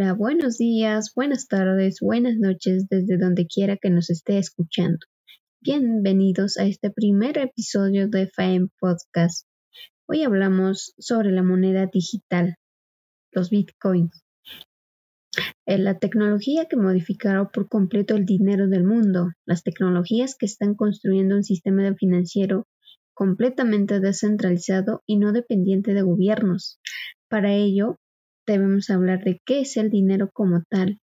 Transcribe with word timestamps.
Hola, 0.00 0.14
buenos 0.14 0.56
días, 0.56 1.12
buenas 1.14 1.46
tardes, 1.46 1.98
buenas 2.00 2.36
noches 2.38 2.86
desde 2.88 3.18
donde 3.18 3.46
quiera 3.46 3.76
que 3.76 3.90
nos 3.90 4.08
esté 4.08 4.38
escuchando. 4.38 4.96
Bienvenidos 5.60 6.56
a 6.56 6.64
este 6.64 6.90
primer 6.90 7.36
episodio 7.36 8.08
de 8.08 8.26
FAEM 8.26 8.70
Podcast. 8.80 9.46
Hoy 10.08 10.22
hablamos 10.22 10.94
sobre 10.98 11.32
la 11.32 11.42
moneda 11.42 11.86
digital, 11.92 12.54
los 13.30 13.50
bitcoins. 13.50 14.24
Eh, 15.66 15.76
la 15.76 15.98
tecnología 15.98 16.64
que 16.64 16.78
modificará 16.78 17.50
por 17.50 17.68
completo 17.68 18.16
el 18.16 18.24
dinero 18.24 18.68
del 18.68 18.84
mundo, 18.84 19.32
las 19.44 19.62
tecnologías 19.62 20.34
que 20.34 20.46
están 20.46 20.76
construyendo 20.76 21.36
un 21.36 21.44
sistema 21.44 21.94
financiero 21.94 22.66
completamente 23.12 24.00
descentralizado 24.00 25.02
y 25.04 25.18
no 25.18 25.32
dependiente 25.32 25.92
de 25.92 26.00
gobiernos. 26.00 26.80
Para 27.28 27.52
ello, 27.52 27.98
debemos 28.46 28.90
hablar 28.90 29.24
de 29.24 29.40
qué 29.44 29.60
es 29.60 29.76
el 29.76 29.90
dinero 29.90 30.30
como 30.32 30.62
tal. 30.68 30.98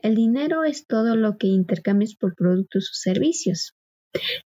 El 0.00 0.14
dinero 0.14 0.64
es 0.64 0.86
todo 0.86 1.16
lo 1.16 1.38
que 1.38 1.48
intercambias 1.48 2.14
por 2.14 2.34
productos 2.34 2.90
o 2.90 2.94
servicios. 2.94 3.74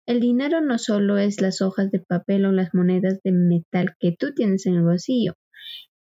El 0.05 0.19
dinero 0.19 0.61
no 0.61 0.77
solo 0.77 1.17
es 1.17 1.41
las 1.41 1.61
hojas 1.61 1.91
de 1.91 1.99
papel 1.99 2.45
o 2.45 2.51
las 2.51 2.73
monedas 2.73 3.19
de 3.23 3.31
metal 3.31 3.95
que 3.99 4.15
tú 4.17 4.33
tienes 4.33 4.65
en 4.65 4.75
el 4.75 4.83
bolsillo. 4.83 5.33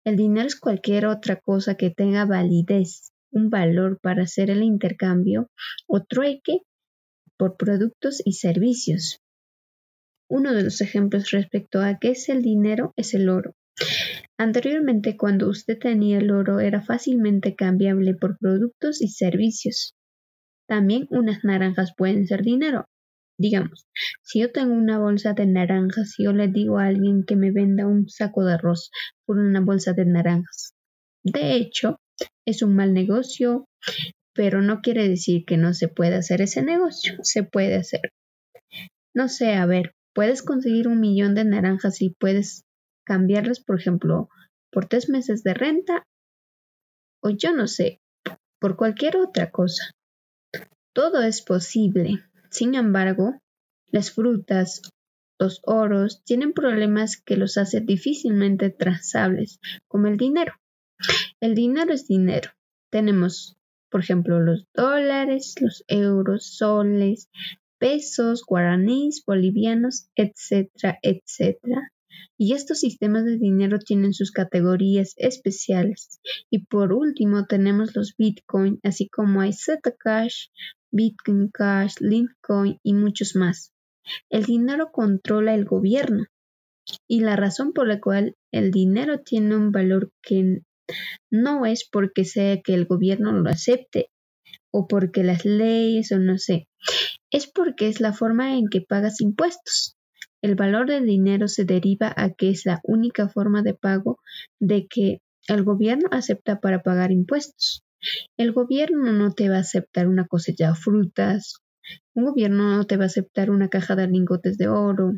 El 0.04 0.16
dinero 0.16 0.46
es 0.46 0.58
cualquier 0.58 1.06
otra 1.06 1.40
cosa 1.40 1.74
que 1.74 1.90
tenga 1.90 2.24
validez, 2.24 3.12
un 3.30 3.50
valor 3.50 3.98
para 4.00 4.22
hacer 4.22 4.50
el 4.50 4.62
intercambio 4.62 5.50
o 5.86 6.02
trueque 6.02 6.60
por 7.36 7.56
productos 7.56 8.22
y 8.24 8.32
servicios. 8.32 9.20
Uno 10.28 10.54
de 10.54 10.62
los 10.62 10.80
ejemplos 10.80 11.30
respecto 11.30 11.80
a 11.80 11.98
qué 11.98 12.10
es 12.10 12.28
el 12.28 12.42
dinero 12.42 12.92
es 12.96 13.14
el 13.14 13.28
oro. 13.28 13.54
Anteriormente, 14.38 15.16
cuando 15.16 15.48
usted 15.48 15.78
tenía 15.78 16.18
el 16.18 16.30
oro 16.30 16.60
era 16.60 16.82
fácilmente 16.82 17.54
cambiable 17.54 18.14
por 18.14 18.38
productos 18.38 19.02
y 19.02 19.08
servicios. 19.08 19.94
También 20.68 21.06
unas 21.10 21.44
naranjas 21.44 21.92
pueden 21.96 22.26
ser 22.26 22.42
dinero. 22.42 22.86
Digamos, 23.38 23.86
si 24.22 24.40
yo 24.40 24.50
tengo 24.50 24.74
una 24.74 24.98
bolsa 24.98 25.34
de 25.34 25.46
naranjas 25.46 26.18
y 26.18 26.24
yo 26.24 26.32
le 26.32 26.48
digo 26.48 26.78
a 26.78 26.86
alguien 26.86 27.24
que 27.24 27.36
me 27.36 27.50
venda 27.50 27.86
un 27.86 28.08
saco 28.08 28.44
de 28.44 28.54
arroz 28.54 28.90
por 29.26 29.38
una 29.38 29.60
bolsa 29.60 29.92
de 29.92 30.06
naranjas. 30.06 30.72
De 31.22 31.56
hecho, 31.56 31.98
es 32.46 32.62
un 32.62 32.74
mal 32.74 32.94
negocio, 32.94 33.66
pero 34.34 34.62
no 34.62 34.80
quiere 34.80 35.08
decir 35.08 35.44
que 35.44 35.58
no 35.58 35.74
se 35.74 35.88
pueda 35.88 36.18
hacer 36.18 36.40
ese 36.40 36.62
negocio. 36.62 37.14
Se 37.22 37.42
puede 37.42 37.76
hacer. 37.76 38.00
No 39.14 39.28
sé, 39.28 39.54
a 39.54 39.66
ver, 39.66 39.92
puedes 40.14 40.42
conseguir 40.42 40.88
un 40.88 41.00
millón 41.00 41.34
de 41.34 41.44
naranjas 41.44 42.00
y 42.00 42.10
puedes 42.18 42.65
cambiarles, 43.06 43.60
por 43.60 43.78
ejemplo, 43.78 44.28
por 44.70 44.86
tres 44.86 45.08
meses 45.08 45.42
de 45.42 45.54
renta 45.54 46.02
o 47.22 47.30
yo 47.30 47.52
no 47.52 47.66
sé, 47.66 48.00
por 48.60 48.76
cualquier 48.76 49.16
otra 49.16 49.50
cosa. 49.50 49.92
Todo 50.92 51.22
es 51.22 51.40
posible. 51.42 52.24
Sin 52.50 52.74
embargo, 52.74 53.38
las 53.86 54.10
frutas, 54.10 54.82
los 55.38 55.60
oros, 55.64 56.22
tienen 56.24 56.52
problemas 56.52 57.20
que 57.20 57.36
los 57.36 57.58
hacen 57.58 57.86
difícilmente 57.86 58.70
trazables, 58.70 59.60
como 59.88 60.08
el 60.08 60.16
dinero. 60.16 60.54
El 61.40 61.54
dinero 61.54 61.92
es 61.92 62.06
dinero. 62.06 62.50
Tenemos, 62.90 63.56
por 63.90 64.00
ejemplo, 64.00 64.40
los 64.40 64.64
dólares, 64.74 65.54
los 65.60 65.84
euros, 65.88 66.46
soles, 66.56 67.28
pesos, 67.78 68.44
guaraníes, 68.46 69.22
bolivianos, 69.26 70.08
etcétera, 70.16 70.98
etcétera. 71.02 71.92
Y 72.38 72.52
estos 72.52 72.80
sistemas 72.80 73.24
de 73.24 73.38
dinero 73.38 73.78
tienen 73.78 74.12
sus 74.12 74.30
categorías 74.30 75.14
especiales. 75.16 76.20
Y 76.50 76.66
por 76.66 76.92
último 76.92 77.46
tenemos 77.46 77.94
los 77.94 78.14
Bitcoin, 78.16 78.78
así 78.82 79.08
como 79.08 79.40
hay 79.40 79.52
Zcash, 79.52 80.48
Bitcoin 80.90 81.48
Cash, 81.52 81.94
Litecoin 82.00 82.78
y 82.82 82.94
muchos 82.94 83.36
más. 83.36 83.72
El 84.30 84.44
dinero 84.44 84.90
controla 84.92 85.54
el 85.54 85.64
gobierno. 85.64 86.24
Y 87.08 87.20
la 87.20 87.36
razón 87.36 87.72
por 87.72 87.88
la 87.88 88.00
cual 88.00 88.36
el 88.52 88.70
dinero 88.70 89.20
tiene 89.20 89.56
un 89.56 89.72
valor 89.72 90.12
que 90.22 90.60
no 91.30 91.66
es 91.66 91.88
porque 91.90 92.24
sea 92.24 92.60
que 92.62 92.74
el 92.74 92.86
gobierno 92.86 93.32
lo 93.32 93.50
acepte 93.50 94.10
o 94.70 94.86
porque 94.86 95.24
las 95.24 95.44
leyes 95.44 96.12
o 96.12 96.18
no 96.18 96.38
sé, 96.38 96.68
es 97.30 97.50
porque 97.50 97.88
es 97.88 98.00
la 98.00 98.12
forma 98.12 98.56
en 98.56 98.68
que 98.68 98.82
pagas 98.82 99.20
impuestos. 99.20 99.95
El 100.42 100.54
valor 100.54 100.86
del 100.86 101.06
dinero 101.06 101.48
se 101.48 101.64
deriva 101.64 102.12
a 102.16 102.30
que 102.30 102.50
es 102.50 102.66
la 102.66 102.80
única 102.84 103.28
forma 103.28 103.62
de 103.62 103.74
pago 103.74 104.20
de 104.60 104.86
que 104.86 105.20
el 105.48 105.64
gobierno 105.64 106.08
acepta 106.10 106.60
para 106.60 106.82
pagar 106.82 107.12
impuestos. 107.12 107.84
El 108.36 108.52
gobierno 108.52 109.12
no 109.12 109.32
te 109.32 109.48
va 109.48 109.56
a 109.56 109.60
aceptar 109.60 110.08
una 110.08 110.26
cosecha 110.26 110.68
de 110.68 110.74
frutas, 110.74 111.62
un 112.14 112.24
gobierno 112.24 112.76
no 112.76 112.84
te 112.84 112.96
va 112.96 113.04
a 113.04 113.06
aceptar 113.06 113.50
una 113.50 113.68
caja 113.68 113.96
de 113.96 114.08
lingotes 114.08 114.58
de 114.58 114.68
oro. 114.68 115.12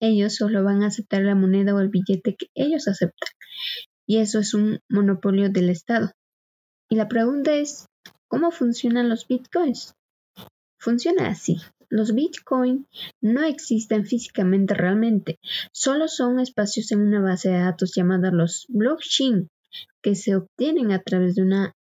Ellos 0.00 0.34
solo 0.34 0.64
van 0.64 0.82
a 0.82 0.88
aceptar 0.88 1.22
la 1.22 1.34
moneda 1.34 1.74
o 1.74 1.80
el 1.80 1.88
billete 1.88 2.36
que 2.36 2.46
ellos 2.54 2.88
aceptan. 2.88 3.28
Y 4.06 4.18
eso 4.18 4.40
es 4.40 4.54
un 4.54 4.80
monopolio 4.88 5.50
del 5.50 5.70
Estado. 5.70 6.12
Y 6.88 6.96
la 6.96 7.08
pregunta 7.08 7.54
es, 7.54 7.86
¿cómo 8.28 8.50
funcionan 8.50 9.08
los 9.08 9.26
bitcoins? 9.26 9.94
Funciona 10.78 11.28
así. 11.28 11.58
Los 11.90 12.14
Bitcoin 12.14 12.86
no 13.20 13.42
existen 13.44 14.06
físicamente 14.06 14.74
realmente, 14.74 15.40
solo 15.72 16.06
son 16.06 16.38
espacios 16.38 16.92
en 16.92 17.00
una 17.00 17.20
base 17.20 17.50
de 17.50 17.58
datos 17.58 17.92
llamada 17.94 18.30
los 18.30 18.66
blockchain, 18.68 19.48
que 20.00 20.14
se 20.14 20.36
obtienen 20.36 20.92
a 20.92 21.00
través 21.00 21.34
de 21.34 21.42
una 21.42 21.74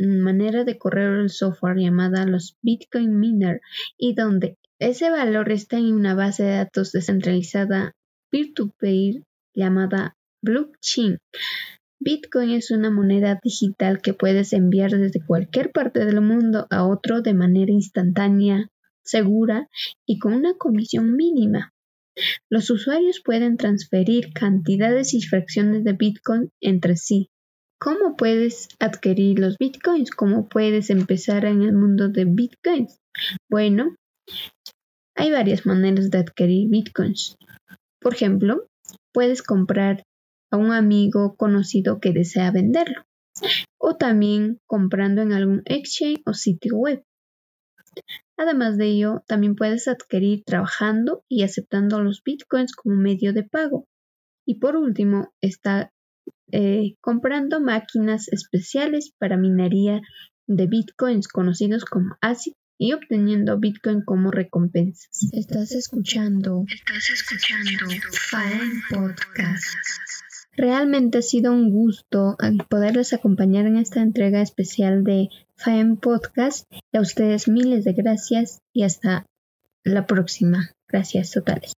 manera 0.00 0.64
de 0.64 0.78
correr 0.78 1.20
el 1.20 1.30
software 1.30 1.78
llamada 1.78 2.26
los 2.26 2.56
Bitcoin 2.60 3.18
Miner 3.18 3.60
y 3.96 4.14
donde 4.14 4.56
ese 4.78 5.10
valor 5.10 5.50
está 5.52 5.78
en 5.78 5.94
una 5.94 6.14
base 6.14 6.42
de 6.42 6.56
datos 6.56 6.90
descentralizada 6.90 7.92
peer-to-peer 8.30 9.22
llamada 9.54 10.16
blockchain. 10.42 11.18
Bitcoin 12.00 12.50
es 12.50 12.72
una 12.72 12.90
moneda 12.90 13.38
digital 13.40 14.00
que 14.02 14.12
puedes 14.12 14.52
enviar 14.52 14.90
desde 14.90 15.24
cualquier 15.24 15.70
parte 15.70 16.04
del 16.04 16.20
mundo 16.20 16.66
a 16.68 16.84
otro 16.84 17.22
de 17.22 17.32
manera 17.32 17.70
instantánea, 17.70 18.71
segura 19.04 19.68
y 20.06 20.18
con 20.18 20.34
una 20.34 20.54
comisión 20.54 21.16
mínima. 21.16 21.72
Los 22.50 22.70
usuarios 22.70 23.22
pueden 23.24 23.56
transferir 23.56 24.32
cantidades 24.32 25.14
y 25.14 25.22
fracciones 25.22 25.84
de 25.84 25.94
Bitcoin 25.94 26.50
entre 26.60 26.96
sí. 26.96 27.30
¿Cómo 27.80 28.16
puedes 28.16 28.68
adquirir 28.78 29.38
los 29.38 29.58
Bitcoins? 29.58 30.10
¿Cómo 30.10 30.48
puedes 30.48 30.90
empezar 30.90 31.44
en 31.46 31.62
el 31.62 31.72
mundo 31.72 32.08
de 32.08 32.26
Bitcoins? 32.26 33.00
Bueno, 33.50 33.96
hay 35.16 35.30
varias 35.30 35.66
maneras 35.66 36.10
de 36.10 36.18
adquirir 36.18 36.68
Bitcoins. 36.68 37.36
Por 38.00 38.14
ejemplo, 38.14 38.66
puedes 39.12 39.42
comprar 39.42 40.04
a 40.50 40.56
un 40.58 40.70
amigo 40.72 41.34
conocido 41.36 41.98
que 41.98 42.12
desea 42.12 42.50
venderlo 42.50 43.02
o 43.78 43.96
también 43.96 44.58
comprando 44.66 45.22
en 45.22 45.32
algún 45.32 45.62
exchange 45.64 46.22
o 46.26 46.34
sitio 46.34 46.76
web. 46.76 47.02
Además 48.42 48.76
de 48.76 48.86
ello, 48.86 49.22
también 49.28 49.54
puedes 49.54 49.86
adquirir 49.86 50.42
trabajando 50.44 51.24
y 51.28 51.44
aceptando 51.44 52.02
los 52.02 52.24
bitcoins 52.24 52.72
como 52.74 52.96
medio 52.96 53.32
de 53.32 53.44
pago. 53.44 53.86
Y 54.44 54.56
por 54.56 54.74
último, 54.74 55.32
está 55.40 55.92
eh, 56.50 56.96
comprando 57.00 57.60
máquinas 57.60 58.26
especiales 58.26 59.12
para 59.16 59.36
minería 59.36 60.00
de 60.48 60.66
bitcoins 60.66 61.28
conocidos 61.28 61.84
como 61.84 62.16
ASIC 62.20 62.54
y 62.80 62.94
obteniendo 62.94 63.60
bitcoin 63.60 64.02
como 64.04 64.32
recompensas. 64.32 65.28
Estás 65.30 65.70
escuchando, 65.70 66.64
estás 66.68 67.10
escuchando 67.10 67.86
Podcast. 68.90 70.31
Realmente 70.54 71.18
ha 71.18 71.22
sido 71.22 71.52
un 71.52 71.70
gusto 71.70 72.36
poderles 72.68 73.12
acompañar 73.12 73.66
en 73.66 73.76
esta 73.76 74.02
entrega 74.02 74.42
especial 74.42 75.02
de 75.02 75.28
FAEM 75.56 75.96
Podcast. 75.96 76.70
Y 76.92 76.98
a 76.98 77.00
ustedes 77.00 77.48
miles 77.48 77.84
de 77.84 77.92
gracias 77.94 78.60
y 78.72 78.82
hasta 78.82 79.26
la 79.84 80.06
próxima. 80.06 80.70
Gracias 80.88 81.30
totales. 81.30 81.72